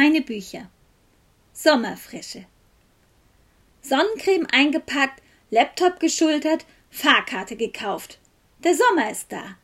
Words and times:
Meine 0.00 0.20
Bücher. 0.20 0.70
Sommerfrische. 1.52 2.44
Sonnencreme 3.82 4.46
eingepackt, 4.52 5.20
Laptop 5.50 5.98
geschultert, 5.98 6.66
Fahrkarte 6.88 7.56
gekauft. 7.56 8.20
Der 8.62 8.76
Sommer 8.76 9.10
ist 9.10 9.32
da. 9.32 9.56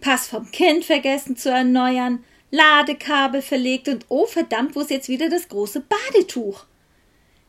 Pass 0.00 0.26
vom 0.26 0.50
Kind 0.50 0.84
vergessen 0.84 1.36
zu 1.36 1.50
erneuern, 1.50 2.24
Ladekabel 2.50 3.42
verlegt 3.42 3.86
und 3.86 4.06
oh 4.08 4.26
verdammt, 4.26 4.74
wo 4.74 4.80
ist 4.80 4.90
jetzt 4.90 5.08
wieder 5.08 5.28
das 5.28 5.48
große 5.48 5.82
Badetuch? 5.82 6.64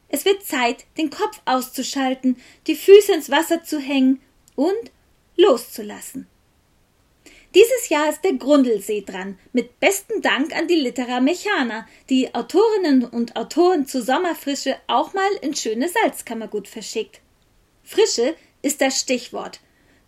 Es 0.08 0.24
wird 0.24 0.46
Zeit, 0.46 0.86
den 1.00 1.10
Kopf 1.10 1.42
auszuschalten, 1.46 2.40
die 2.68 2.76
Füße 2.76 3.14
ins 3.14 3.32
Wasser 3.32 3.64
zu 3.64 3.80
hängen 3.80 4.22
und 4.56 4.92
loszulassen. 5.38 6.28
Dieses 7.54 7.90
Jahr 7.90 8.10
ist 8.10 8.24
der 8.24 8.34
Grundlsee 8.34 9.02
dran, 9.02 9.38
mit 9.52 9.82
besten 9.82 10.22
Dank 10.22 10.56
an 10.56 10.70
die 10.70 10.76
Litera 10.76 11.20
Mechana, 11.20 11.86
die 12.10 12.34
Autorinnen 12.34 13.04
und 13.04 13.36
Autoren 13.36 13.86
zur 13.86 14.04
Sommerfrische 14.04 14.78
auch 14.88 15.14
mal 15.14 15.30
in 15.42 15.54
schöne 15.54 15.90
Salzkammergut 15.90 16.70
verschickt. 16.70 17.20
Frische 17.84 18.36
ist 18.62 18.80
das 18.80 19.02
Stichwort. 19.02 19.59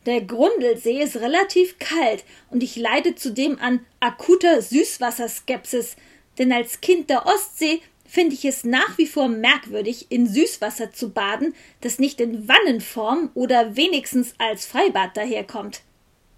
Der 0.05 0.21
Grundlsee 0.21 1.01
ist 1.01 1.17
relativ 1.17 1.79
kalt 1.79 2.23
und 2.49 2.63
ich 2.63 2.77
leide 2.77 3.15
zudem 3.15 3.59
an 3.59 3.85
akuter 3.99 4.61
Süßwasserskepsis, 4.61 5.97
denn 6.37 6.53
als 6.53 6.79
Kind 6.79 7.09
der 7.09 7.25
Ostsee 7.25 7.81
finde 8.07 8.35
ich 8.35 8.45
es 8.45 8.63
nach 8.63 8.97
wie 8.97 9.07
vor 9.07 9.27
merkwürdig, 9.27 10.07
in 10.09 10.27
Süßwasser 10.27 10.93
zu 10.93 11.09
baden, 11.09 11.53
das 11.81 11.99
nicht 11.99 12.21
in 12.21 12.47
Wannenform 12.47 13.31
oder 13.33 13.75
wenigstens 13.75 14.33
als 14.37 14.65
Freibad 14.65 15.17
daherkommt. 15.17 15.81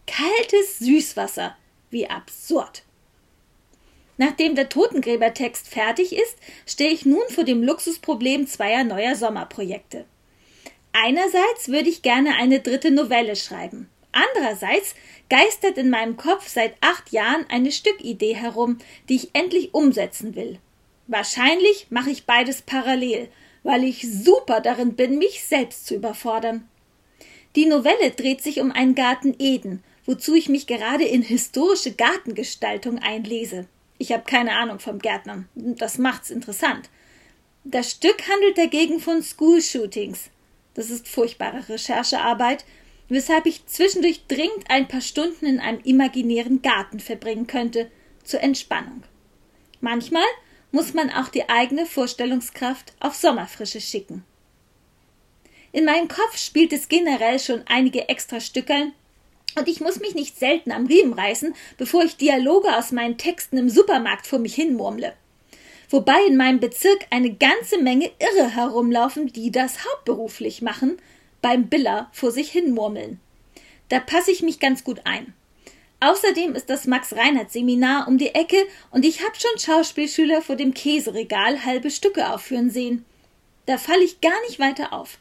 Kaltes 0.08 0.80
Süßwasser. 0.80 1.58
Wie 1.90 2.08
absurd. 2.08 2.84
Nachdem 4.18 4.56
der 4.56 4.70
Totengräbertext 4.70 5.68
fertig 5.68 6.16
ist, 6.16 6.38
stehe 6.66 6.92
ich 6.92 7.06
nun 7.06 7.24
vor 7.30 7.44
dem 7.44 7.64
Luxusproblem 7.64 8.48
zweier 8.48 8.84
neuer 8.84 9.16
Sommerprojekte. 9.16 10.06
Einerseits 10.94 11.68
würde 11.68 11.90
ich 11.90 12.02
gerne 12.02 12.36
eine 12.36 12.60
dritte 12.62 12.92
Novelle 12.92 13.36
schreiben. 13.36 13.90
Andererseits 14.12 14.96
geistert 15.30 15.78
in 15.78 15.90
meinem 15.90 16.16
Kopf 16.16 16.48
seit 16.48 16.76
acht 16.82 17.12
Jahren 17.12 17.46
eine 17.50 17.72
Stückidee 17.72 18.36
herum, 18.36 18.78
die 19.10 19.16
ich 19.16 19.30
endlich 19.34 19.74
umsetzen 19.74 20.36
will. 20.36 20.60
Wahrscheinlich 21.08 21.88
mache 21.90 22.12
ich 22.12 22.26
beides 22.26 22.62
parallel, 22.62 23.28
weil 23.64 23.84
ich 23.84 24.08
super 24.10 24.62
darin 24.62 24.96
bin, 24.96 25.18
mich 25.18 25.44
selbst 25.44 25.88
zu 25.88 25.96
überfordern. 25.96 26.70
Die 27.56 27.66
Novelle 27.66 28.12
dreht 28.12 28.42
sich 28.42 28.62
um 28.62 28.72
einen 28.72 28.96
Garten 28.96 29.36
Eden 29.40 29.84
wozu 30.06 30.36
ich 30.36 30.50
mich 30.50 30.68
gerade 30.68 31.04
in 31.04 31.22
historische 31.22 31.94
Gartengestaltung 31.94 33.00
einlese. 33.00 33.68
Ich 33.98 34.12
habe 34.12 34.24
keine 34.24 34.58
Ahnung 34.58 34.80
vom 34.80 35.00
Gärtnern. 35.00 35.48
Das 35.56 35.98
macht's 35.98 36.30
interessant. 36.30 36.90
Das 37.64 37.92
Stück 37.92 38.28
handelt 38.30 38.58
dagegen 38.58 39.00
von 39.00 39.24
School-Shootings. 39.24 40.30
Das 40.74 40.90
ist 40.90 41.08
furchtbare 41.08 41.68
Recherchearbeit, 41.70 42.66
weshalb 43.08 43.46
ich 43.46 43.66
zwischendurch 43.66 44.28
dringend 44.28 44.70
ein 44.70 44.88
paar 44.88 45.02
Stunden 45.02 45.46
in 45.46 45.60
einem 45.60 45.80
imaginären 45.84 46.62
Garten 46.62 47.00
verbringen 47.00 47.48
könnte, 47.48 47.90
zur 48.24 48.42
Entspannung. 48.42 49.04
Manchmal 49.82 50.26
muss 50.72 50.94
man 50.94 51.10
auch 51.10 51.30
die 51.30 51.48
eigene 51.48 51.86
Vorstellungskraft 51.86 52.94
auf 53.00 53.16
Sommerfrische 53.16 53.80
schicken. 53.80 54.24
In 55.72 55.86
meinem 55.86 56.08
Kopf 56.08 56.38
spielt 56.38 56.74
es 56.74 56.88
generell 56.88 57.40
schon 57.40 57.64
einige 57.68 58.10
extra 58.10 58.40
Stückeln, 58.40 58.94
und 59.56 59.68
ich 59.68 59.80
muss 59.80 60.00
mich 60.00 60.16
nicht 60.16 60.38
selten 60.38 60.72
am 60.72 60.86
Riemen 60.86 61.14
reißen, 61.14 61.56
bevor 61.78 62.04
ich 62.04 62.18
Dialoge 62.18 62.76
aus 62.76 62.92
meinen 62.92 63.18
Texten 63.18 63.58
im 63.58 63.70
Supermarkt 63.70 64.28
vor 64.28 64.40
mich 64.40 64.56
hinmurmle. 64.56 65.14
Wobei 65.90 66.18
in 66.28 66.36
meinem 66.36 66.60
Bezirk 66.60 67.06
eine 67.10 67.34
ganze 67.34 67.78
Menge 67.82 68.12
Irre 68.20 68.50
herumlaufen, 68.56 69.28
die 69.28 69.52
das 69.52 69.86
hauptberuflich 69.86 70.62
machen, 70.62 70.98
beim 71.42 71.68
Biller 71.68 72.10
vor 72.12 72.32
sich 72.32 72.52
hinmurmeln. 72.52 73.20
Da 73.90 74.00
passe 74.00 74.32
ich 74.32 74.42
mich 74.42 74.60
ganz 74.60 74.84
gut 74.84 75.02
ein. 75.04 75.34
Außerdem 76.00 76.56
ist 76.56 76.70
das 76.70 76.88
Max-Reinhardt-Seminar 76.88 78.08
um 78.08 78.18
die 78.18 78.36
Ecke 78.36 78.58
und 78.92 79.06
ich 79.06 79.22
habe 79.24 79.36
schon 79.38 79.60
Schauspielschüler 79.60 80.42
vor 80.42 80.56
dem 80.56 80.74
Käseregal 80.74 81.66
halbe 81.66 81.90
Stücke 81.90 82.32
aufführen 82.32 82.70
sehen. 82.70 83.06
Da 83.66 83.78
falle 83.78 84.04
ich 84.04 84.22
gar 84.22 84.40
nicht 84.48 84.60
weiter 84.60 84.94
auf. 84.94 85.18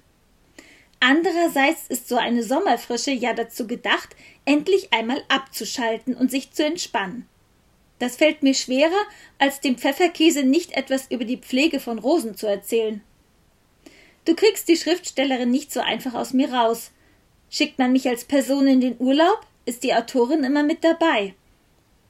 Andererseits 1.06 1.86
ist 1.88 2.08
so 2.08 2.16
eine 2.16 2.42
Sommerfrische 2.42 3.10
ja 3.10 3.34
dazu 3.34 3.66
gedacht, 3.66 4.16
endlich 4.46 4.90
einmal 4.94 5.22
abzuschalten 5.28 6.14
und 6.14 6.30
sich 6.30 6.52
zu 6.52 6.64
entspannen. 6.64 7.28
Das 7.98 8.16
fällt 8.16 8.42
mir 8.42 8.54
schwerer, 8.54 9.02
als 9.38 9.60
dem 9.60 9.76
Pfefferkäse 9.76 10.44
nicht 10.44 10.72
etwas 10.72 11.10
über 11.10 11.26
die 11.26 11.36
Pflege 11.36 11.78
von 11.78 11.98
Rosen 11.98 12.38
zu 12.38 12.46
erzählen. 12.46 13.02
Du 14.24 14.34
kriegst 14.34 14.66
die 14.66 14.78
Schriftstellerin 14.78 15.50
nicht 15.50 15.70
so 15.70 15.80
einfach 15.80 16.14
aus 16.14 16.32
mir 16.32 16.50
raus. 16.50 16.90
Schickt 17.50 17.78
man 17.78 17.92
mich 17.92 18.08
als 18.08 18.24
Person 18.24 18.66
in 18.66 18.80
den 18.80 18.96
Urlaub, 18.98 19.46
ist 19.66 19.82
die 19.82 19.92
Autorin 19.92 20.42
immer 20.42 20.62
mit 20.62 20.84
dabei. 20.84 21.34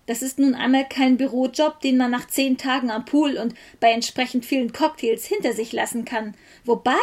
Das 0.07 0.23
ist 0.23 0.39
nun 0.39 0.55
einmal 0.55 0.89
kein 0.89 1.17
Bürojob, 1.17 1.81
den 1.81 1.97
man 1.97 2.13
nach 2.13 2.29
zehn 2.29 2.59
Tagen 2.59 2.93
am 2.93 3.05
Pool 3.05 3.39
und 3.39 3.55
bei 3.81 3.91
entsprechend 3.91 4.47
vielen 4.47 4.73
Cocktails 4.73 5.25
hinter 5.25 5.53
sich 5.53 5.73
lassen 5.73 6.05
kann. 6.05 6.37
Wobei 6.65 6.95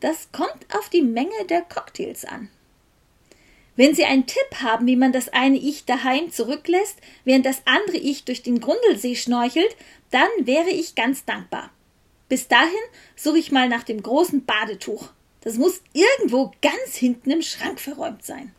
das 0.00 0.30
kommt 0.32 0.66
auf 0.76 0.88
die 0.88 1.02
Menge 1.02 1.44
der 1.48 1.62
Cocktails 1.62 2.24
an. 2.24 2.48
Wenn 3.76 3.94
Sie 3.94 4.04
einen 4.04 4.26
Tipp 4.26 4.56
haben, 4.60 4.86
wie 4.88 4.96
man 4.96 5.12
das 5.12 5.28
eine 5.28 5.56
Ich 5.56 5.84
daheim 5.84 6.32
zurücklässt, 6.32 6.98
während 7.24 7.46
das 7.46 7.62
andere 7.64 7.96
Ich 7.96 8.24
durch 8.24 8.42
den 8.42 8.60
Grundlsee 8.60 9.14
schnorchelt, 9.14 9.76
dann 10.10 10.28
wäre 10.40 10.70
ich 10.70 10.96
ganz 10.96 11.24
dankbar. 11.24 11.70
Bis 12.28 12.48
dahin 12.48 12.72
suche 13.14 13.38
ich 13.38 13.52
mal 13.52 13.68
nach 13.68 13.84
dem 13.84 14.02
großen 14.02 14.44
Badetuch. 14.44 15.10
Das 15.42 15.54
muss 15.54 15.80
irgendwo 15.92 16.52
ganz 16.60 16.96
hinten 16.96 17.30
im 17.30 17.42
Schrank 17.42 17.80
verräumt 17.80 18.24
sein. 18.24 18.52